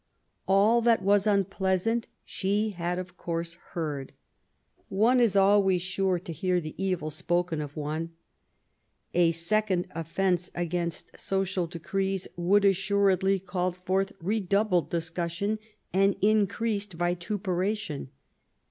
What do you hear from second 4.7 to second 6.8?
One is always sure to hear the